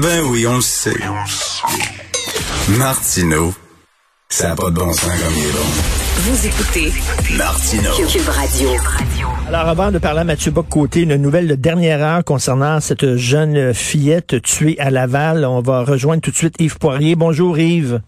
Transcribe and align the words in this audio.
Ben 0.00 0.24
oui, 0.28 0.44
on 0.46 0.56
le 0.56 0.60
sait. 0.60 0.90
Martineau, 2.78 3.54
ça 4.28 4.48
n'a 4.48 4.56
pas 4.56 4.70
de 4.70 4.74
bon 4.74 4.92
sens 4.92 5.04
comme 5.04 5.32
il 5.36 5.44
est 5.46 5.52
bon. 5.52 5.58
Vous 6.16 6.46
écoutez 6.46 6.92
Martineau. 7.36 7.92
Cube 8.08 8.28
Radio. 8.28 8.70
Alors, 9.46 9.68
avant 9.68 9.92
de 9.92 9.98
parler 9.98 10.20
à 10.20 10.24
Mathieu 10.24 10.50
Bock-Côté, 10.50 11.02
une 11.02 11.14
nouvelle 11.16 11.46
de 11.46 11.54
dernière 11.54 12.02
heure 12.02 12.24
concernant 12.24 12.80
cette 12.80 13.16
jeune 13.16 13.72
fillette 13.72 14.42
tuée 14.42 14.76
à 14.80 14.90
Laval. 14.90 15.44
On 15.44 15.60
va 15.60 15.84
rejoindre 15.84 16.22
tout 16.22 16.32
de 16.32 16.36
suite 16.36 16.56
Yves 16.58 16.78
Poirier. 16.78 17.14
Bonjour 17.14 17.56
Yves. 17.56 18.00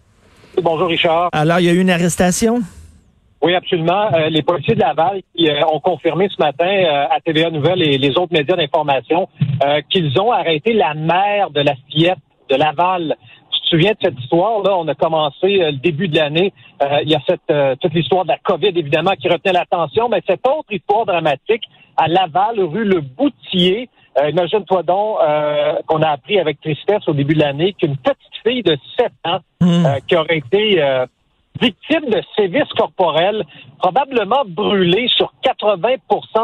Bonjour 0.61 0.89
Richard. 0.89 1.29
Alors, 1.31 1.59
il 1.59 1.67
y 1.67 1.69
a 1.69 1.73
eu 1.73 1.79
une 1.79 1.89
arrestation? 1.89 2.63
Oui, 3.47 3.55
absolument. 3.55 4.13
Euh, 4.13 4.27
les 4.27 4.41
policiers 4.41 4.75
de 4.75 4.81
Laval 4.81 5.21
qui 5.33 5.49
euh, 5.49 5.61
ont 5.71 5.79
confirmé 5.79 6.27
ce 6.27 6.35
matin 6.37 6.67
euh, 6.67 7.05
à 7.09 7.21
TVA 7.23 7.49
Nouvelle 7.49 7.81
et 7.81 7.97
les 7.97 8.09
autres 8.17 8.33
médias 8.33 8.57
d'information 8.57 9.29
qu'ils 9.89 10.19
ont 10.19 10.33
arrêté 10.33 10.73
la 10.73 10.93
mère 10.93 11.49
de 11.49 11.61
la 11.61 11.73
fillette 11.89 12.17
de 12.49 12.55
Laval. 12.57 13.15
Tu 13.51 13.61
te 13.61 13.67
souviens 13.67 13.91
de 13.93 13.97
cette 14.01 14.19
histoire? 14.19 14.61
Là 14.63 14.75
On 14.77 14.85
a 14.89 14.95
commencé 14.95 15.47
le 15.47 15.71
début 15.79 16.09
de 16.09 16.17
l'année. 16.17 16.51
il 17.03 17.09
y 17.09 17.15
a 17.15 17.21
cette 17.25 17.79
toute 17.79 17.93
l'histoire 17.93 18.25
de 18.25 18.29
la 18.31 18.37
COVID 18.37 18.73
évidemment 18.75 19.11
qui 19.11 19.29
retenait 19.29 19.53
l'attention, 19.53 20.09
mais 20.09 20.21
cette 20.27 20.45
autre 20.45 20.71
histoire 20.71 21.05
dramatique 21.05 21.63
à 21.95 22.09
Laval, 22.09 22.59
rue 22.59 22.83
Le 22.83 22.99
Boutier. 22.99 23.89
Imagine-toi 24.29 24.83
donc 24.83 25.17
qu'on 25.87 26.01
a 26.01 26.09
appris 26.09 26.37
avec 26.39 26.59
tristesse 26.61 27.07
au 27.07 27.13
début 27.13 27.33
de 27.33 27.39
l'année 27.39 27.73
qu'une 27.73 27.97
petite 27.97 28.37
fille 28.45 28.61
de 28.61 28.77
7 28.99 29.11
ans 29.25 29.39
Hmm. 29.59 29.85
qui 30.07 30.15
aurait 30.15 30.37
été 30.37 30.83
victime 31.61 32.09
de 32.09 32.21
sévices 32.35 32.71
corporels, 32.77 33.43
probablement 33.79 34.43
brûlée 34.45 35.07
sur 35.09 35.31
80% 35.43 35.97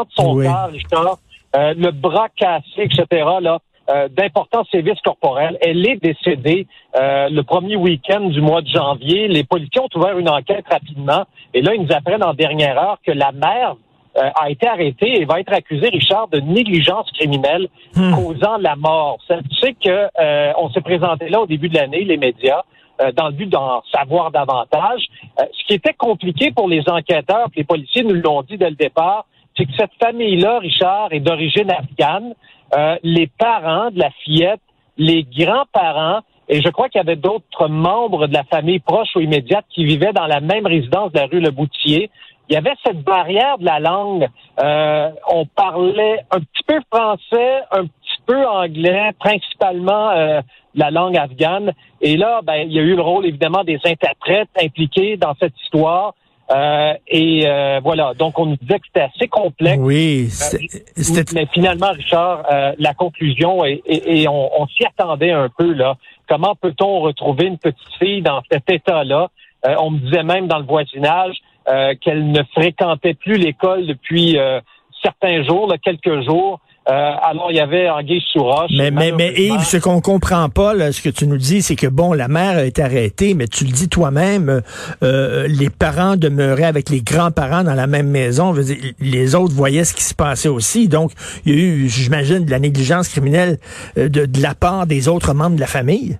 de 0.04 0.08
son 0.16 0.34
Oui. 0.34 0.46
corps, 0.46 0.68
Richard, 0.70 1.18
euh, 1.56 1.74
le 1.76 1.90
bras 1.90 2.28
cassé, 2.36 2.64
etc., 2.82 3.04
là, 3.40 3.58
euh, 3.90 4.08
d'importants 4.08 4.64
sévices 4.72 5.00
corporels. 5.04 5.58
Elle 5.60 5.86
est 5.86 5.96
décédée 6.02 6.66
euh, 6.96 7.28
le 7.28 7.42
premier 7.42 7.76
week-end 7.76 8.20
du 8.20 8.40
mois 8.40 8.62
de 8.62 8.68
janvier. 8.68 9.28
Les 9.28 9.44
policiers 9.44 9.80
ont 9.82 9.98
ouvert 9.98 10.18
une 10.18 10.30
enquête 10.30 10.64
rapidement. 10.70 11.24
Et 11.52 11.60
là, 11.60 11.74
ils 11.74 11.82
nous 11.82 11.92
apprennent 11.92 12.24
en 12.24 12.32
dernière 12.32 12.78
heure 12.82 12.98
que 13.06 13.12
la 13.12 13.30
mère 13.32 13.76
euh, 14.16 14.30
a 14.40 14.48
été 14.48 14.66
arrêtée 14.66 15.20
et 15.20 15.24
va 15.26 15.40
être 15.40 15.52
accusée, 15.52 15.88
Richard, 15.88 16.28
de 16.28 16.40
négligence 16.40 17.10
criminelle 17.12 17.68
causant 17.94 18.56
la 18.58 18.74
mort. 18.74 19.18
Ça, 19.28 19.36
tu 19.42 19.54
sais 19.60 19.74
que 19.74 20.08
euh, 20.18 20.52
on 20.56 20.70
s'est 20.70 20.80
présenté 20.80 21.28
là 21.28 21.40
au 21.42 21.46
début 21.46 21.68
de 21.68 21.74
l'année, 21.74 22.04
les 22.04 22.16
médias, 22.16 22.62
euh, 23.00 23.12
dans 23.12 23.26
le 23.26 23.32
but 23.32 23.48
d'en 23.48 23.82
savoir 23.92 24.30
davantage. 24.30 25.02
Euh, 25.40 25.44
ce 25.52 25.66
qui 25.66 25.74
était 25.74 25.94
compliqué 25.94 26.52
pour 26.52 26.68
les 26.68 26.82
enquêteurs, 26.88 27.48
les 27.56 27.64
policiers 27.64 28.04
nous 28.04 28.14
l'ont 28.14 28.42
dit 28.42 28.56
dès 28.56 28.70
le 28.70 28.76
départ, 28.76 29.26
c'est 29.56 29.66
que 29.66 29.72
cette 29.76 29.92
famille-là, 30.02 30.58
Richard, 30.58 31.08
est 31.12 31.20
d'origine 31.20 31.70
afghane. 31.70 32.34
Euh, 32.76 32.96
les 33.02 33.26
parents 33.26 33.90
de 33.90 33.98
la 33.98 34.10
fillette, 34.24 34.60
les 34.96 35.24
grands-parents, 35.24 36.20
et 36.48 36.60
je 36.60 36.68
crois 36.68 36.88
qu'il 36.88 36.98
y 36.98 37.02
avait 37.02 37.16
d'autres 37.16 37.68
membres 37.68 38.26
de 38.26 38.34
la 38.34 38.44
famille 38.44 38.80
proche 38.80 39.08
ou 39.16 39.20
immédiate 39.20 39.64
qui 39.70 39.84
vivaient 39.84 40.12
dans 40.12 40.26
la 40.26 40.40
même 40.40 40.66
résidence 40.66 41.12
de 41.12 41.18
la 41.18 41.26
rue 41.26 41.40
Le 41.40 41.50
Boutier. 41.50 42.10
Il 42.48 42.54
y 42.54 42.56
avait 42.56 42.74
cette 42.84 43.02
barrière 43.02 43.58
de 43.58 43.64
la 43.64 43.80
langue. 43.80 44.28
Euh, 44.62 45.10
on 45.28 45.46
parlait 45.46 46.20
un 46.30 46.40
petit 46.40 46.62
peu 46.66 46.78
français, 46.92 47.62
un 47.70 47.86
petit 47.86 48.13
peu 48.26 48.46
anglais, 48.46 49.10
principalement 49.18 50.10
euh, 50.10 50.40
la 50.74 50.90
langue 50.90 51.16
afghane. 51.16 51.72
Et 52.00 52.16
là, 52.16 52.40
ben, 52.42 52.66
il 52.66 52.72
y 52.72 52.78
a 52.78 52.82
eu 52.82 52.94
le 52.96 53.02
rôle 53.02 53.26
évidemment 53.26 53.64
des 53.64 53.78
interprètes 53.84 54.48
impliqués 54.62 55.16
dans 55.16 55.34
cette 55.40 55.54
histoire. 55.62 56.14
Euh, 56.50 56.92
et 57.08 57.44
euh, 57.46 57.80
voilà, 57.82 58.12
donc 58.12 58.38
on 58.38 58.44
nous 58.44 58.56
disait 58.56 58.78
que 58.78 58.86
c'était 58.86 59.08
assez 59.12 59.28
complexe. 59.28 59.78
Oui, 59.80 60.26
c'est- 60.28 60.84
c'était... 60.94 61.34
Mais 61.34 61.46
finalement, 61.52 61.90
Richard, 61.92 62.44
euh, 62.52 62.72
la 62.78 62.92
conclusion, 62.92 63.64
et, 63.64 63.82
et, 63.86 64.22
et 64.22 64.28
on, 64.28 64.50
on 64.60 64.66
s'y 64.66 64.84
attendait 64.84 65.30
un 65.30 65.48
peu, 65.48 65.72
là. 65.72 65.96
Comment 66.28 66.54
peut-on 66.54 67.00
retrouver 67.00 67.46
une 67.46 67.58
petite 67.58 67.94
fille 67.98 68.20
dans 68.20 68.42
cet 68.50 68.68
état-là? 68.70 69.28
Euh, 69.66 69.74
on 69.80 69.90
me 69.90 69.98
disait 70.00 70.22
même 70.22 70.46
dans 70.46 70.58
le 70.58 70.66
voisinage 70.66 71.36
euh, 71.68 71.94
qu'elle 72.00 72.30
ne 72.30 72.42
fréquentait 72.52 73.14
plus 73.14 73.36
l'école 73.38 73.86
depuis 73.86 74.38
euh, 74.38 74.60
certains 75.02 75.42
jours, 75.44 75.66
là, 75.66 75.78
quelques 75.78 76.22
jours. 76.28 76.60
Euh, 76.86 77.12
alors, 77.22 77.50
il 77.50 77.56
y 77.56 77.60
avait 77.60 77.88
Anguille 77.88 78.22
sous 78.30 78.42
roche. 78.42 78.70
Mais, 78.76 78.90
mais, 78.90 79.10
mais 79.12 79.32
Yves, 79.32 79.62
ce 79.62 79.78
qu'on 79.78 80.02
comprend 80.02 80.50
pas, 80.50 80.74
là, 80.74 80.92
ce 80.92 81.00
que 81.00 81.08
tu 81.08 81.26
nous 81.26 81.38
dis, 81.38 81.62
c'est 81.62 81.76
que 81.76 81.86
bon, 81.86 82.12
la 82.12 82.28
mère 82.28 82.58
a 82.58 82.64
été 82.64 82.82
arrêtée, 82.82 83.32
mais 83.32 83.46
tu 83.46 83.64
le 83.64 83.70
dis 83.70 83.88
toi-même, 83.88 84.60
euh, 85.02 85.46
les 85.48 85.70
parents 85.70 86.16
demeuraient 86.16 86.64
avec 86.64 86.90
les 86.90 87.00
grands-parents 87.00 87.64
dans 87.64 87.74
la 87.74 87.86
même 87.86 88.08
maison. 88.08 88.52
Je 88.52 88.60
veux 88.60 88.74
dire, 88.74 88.92
les 89.00 89.34
autres 89.34 89.54
voyaient 89.54 89.84
ce 89.84 89.94
qui 89.94 90.04
se 90.04 90.14
passait 90.14 90.50
aussi. 90.50 90.88
Donc, 90.88 91.12
il 91.46 91.54
y 91.54 91.56
a 91.56 91.58
eu, 91.58 91.88
j'imagine, 91.88 92.44
de 92.44 92.50
la 92.50 92.58
négligence 92.58 93.08
criminelle 93.08 93.56
euh, 93.96 94.10
de, 94.10 94.26
de 94.26 94.42
la 94.42 94.54
part 94.54 94.86
des 94.86 95.08
autres 95.08 95.32
membres 95.32 95.56
de 95.56 95.60
la 95.60 95.66
famille. 95.66 96.18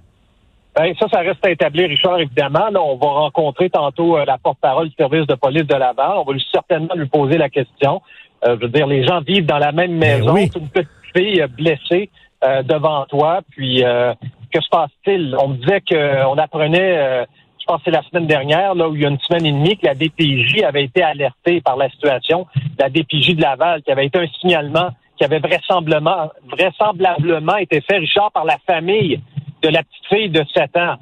Ben, 0.74 0.92
ça, 0.98 1.06
ça 1.08 1.20
reste 1.20 1.44
à 1.44 1.50
établir, 1.50 1.88
Richard, 1.88 2.18
évidemment. 2.18 2.68
Là, 2.70 2.82
on 2.82 2.96
va 2.96 3.06
rencontrer 3.06 3.70
tantôt 3.70 4.16
euh, 4.16 4.24
la 4.24 4.38
porte-parole 4.38 4.88
du 4.88 4.94
service 4.94 5.26
de 5.26 5.34
police 5.34 5.66
de 5.66 5.74
Laval. 5.74 6.14
On 6.16 6.24
va 6.24 6.32
lui, 6.32 6.44
certainement 6.50 6.94
lui 6.96 7.06
poser 7.06 7.36
la 7.36 7.48
question. 7.48 8.00
Euh, 8.46 8.56
je 8.60 8.66
veux 8.66 8.72
dire, 8.72 8.86
les 8.86 9.06
gens 9.06 9.20
vivent 9.20 9.46
dans 9.46 9.58
la 9.58 9.72
même 9.72 9.98
Ben 9.98 10.18
maison. 10.20 10.32
oui. 10.34 10.50
Une 10.54 10.68
petite 10.68 10.88
fille 11.16 11.40
euh, 11.40 11.46
blessée 11.48 12.10
euh, 12.44 12.62
devant 12.62 13.04
toi. 13.06 13.40
Puis, 13.50 13.82
euh, 13.84 14.12
que 14.52 14.60
se 14.60 14.68
passe-t-il? 14.68 15.34
On 15.40 15.48
me 15.48 15.56
disait 15.56 15.80
qu'on 15.80 16.36
apprenait, 16.38 16.98
euh, 16.98 17.24
je 17.60 17.64
pense 17.66 17.78
que 17.78 17.84
c'est 17.86 17.90
la 17.90 18.02
semaine 18.02 18.26
dernière, 18.26 18.74
là, 18.74 18.88
où 18.88 18.94
il 18.94 19.02
y 19.02 19.06
a 19.06 19.08
une 19.08 19.18
semaine 19.20 19.46
et 19.46 19.52
demie, 19.52 19.76
que 19.78 19.86
la 19.86 19.94
DPJ 19.94 20.62
avait 20.62 20.84
été 20.84 21.02
alertée 21.02 21.60
par 21.60 21.76
la 21.76 21.88
situation. 21.90 22.46
La 22.78 22.88
DPJ 22.90 23.34
de 23.36 23.40
Laval, 23.42 23.82
qui 23.82 23.90
avait 23.90 24.06
été 24.06 24.18
un 24.18 24.26
signalement 24.40 24.90
qui 25.16 25.24
avait 25.24 25.38
vraisemblablement, 25.38 26.30
vraisemblablement 26.50 27.56
été 27.56 27.80
fait, 27.80 27.98
Richard, 27.98 28.32
par 28.32 28.44
la 28.44 28.58
famille 28.66 29.20
de 29.62 29.68
la 29.68 29.82
petite 29.82 30.06
fille 30.08 30.28
de 30.28 30.44
7 30.52 30.76
ans. 30.76 30.96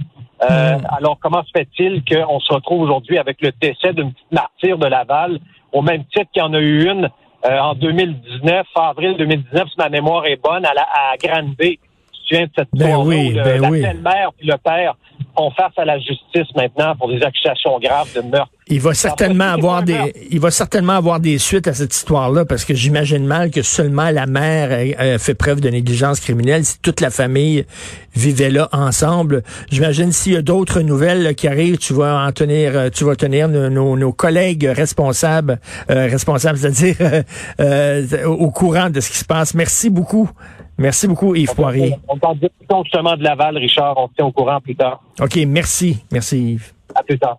Euh, 0.51 0.77
Alors, 0.99 1.19
comment 1.21 1.43
se 1.45 1.51
fait-il 1.57 2.03
qu'on 2.05 2.39
se 2.41 2.53
retrouve 2.53 2.83
aujourd'hui 2.83 3.17
avec 3.19 3.41
le 3.41 3.53
décès 3.61 3.93
d'une 3.93 4.13
petite 4.13 4.33
martyre 4.33 4.77
de 4.79 4.87
Laval, 4.87 5.39
au 5.73 5.83
même 5.83 6.05
titre 6.07 6.31
qu'il 6.33 6.43
y 6.43 6.45
en 6.45 6.53
a 6.53 6.59
eu 6.61 6.89
une 6.91 7.09
en 7.45 7.75
2019, 7.75 8.67
avril 8.75 9.17
2019, 9.17 9.69
si 9.69 9.75
ma 9.79 9.89
mémoire 9.89 10.27
est 10.27 10.41
bonne, 10.43 10.65
à, 10.65 10.75
la, 10.75 10.83
à. 10.83 11.17
Tu 11.19 11.29
te 11.29 11.92
souviens 12.33 12.47
de 12.47 12.51
cette 12.57 12.69
Ben 12.73 12.97
oui, 12.99 13.31
où 13.33 13.45
ben 13.45 13.61
la 13.61 13.71
oui. 13.71 13.83
belle-mère 13.83 14.31
et 14.41 14.47
le 14.47 14.57
père 14.63 14.97
font 15.37 15.51
face 15.53 15.73
à 15.77 15.85
la 15.85 15.99
justice 15.99 16.53
maintenant 16.57 16.95
pour 16.97 17.09
des 17.09 17.23
accusations 17.23 17.79
graves 17.79 18.09
de 18.15 18.21
meurtre. 18.23 18.51
Il 18.69 18.81
va 18.81 18.95
certainement 18.95 19.45
c'est 19.49 19.59
avoir 19.59 19.83
des, 19.83 20.13
il 20.31 20.41
va 20.41 20.51
certainement 20.51 20.95
avoir 20.95 21.21
des 21.21 21.39
suites 21.39 21.69
à 21.69 21.75
cette 21.75 21.95
histoire-là 21.95 22.45
parce 22.45 22.65
que 22.65 22.75
j'imagine 22.75 23.25
mal 23.27 23.51
que 23.51 23.63
seulement 23.63 24.11
la 24.11 24.27
mère 24.27 24.73
ait- 24.73 24.95
ait 24.99 25.19
fait 25.19 25.35
preuve 25.35 25.61
de 25.61 25.69
négligence 25.69 26.21
criminelle. 26.21 26.65
Si 26.65 26.79
toute 26.81 27.01
la 27.01 27.11
famille 27.11 27.67
vivait 28.15 28.51
là 28.51 28.69
ensemble, 28.73 29.43
j'imagine 29.71 30.13
s'il 30.13 30.33
y 30.33 30.37
a 30.37 30.43
d'autres 30.43 30.81
nouvelles 30.81 31.23
là, 31.23 31.35
qui 31.35 31.49
arrivent, 31.49 31.79
tu 31.79 31.93
vas 31.93 32.25
en 32.27 32.33
tenir, 32.33 32.73
euh, 32.77 32.89
tu 32.91 33.05
vas 33.05 33.17
tenir 33.17 33.49
nos, 33.49 33.69
nos- 33.69 33.97
nos 33.97 34.13
collègues 34.13 34.65
responsables, 34.75 35.59
euh, 35.91 36.07
responsables, 36.11 36.59
c'est-à-dire 36.59 36.97
euh, 37.01 37.23
euh, 37.61 38.25
au 38.27 38.51
courant 38.51 38.91
de 38.91 39.01
ce 39.01 39.11
qui 39.11 39.19
se 39.19 39.25
passe. 39.25 39.55
Merci 39.55 39.91
beaucoup, 39.91 40.31
merci 40.79 41.07
beaucoup 41.07 41.35
Yves 41.35 41.55
Poirier. 41.55 41.97
On 42.09 42.19
parle 42.19 42.39
justement 42.85 43.17
de 43.17 43.23
Laval, 43.23 43.57
Richard. 43.57 43.95
On 43.97 44.09
se 44.09 44.15
tient 44.15 44.27
au 44.27 44.33
courant 44.33 44.61
plus 44.61 44.77
tard. 44.77 45.03
Ok, 45.21 45.39
merci, 45.47 46.05
merci 46.11 46.53
Yves. 46.53 46.73
À 46.95 47.03
plus 47.03 47.19
tard. 47.19 47.39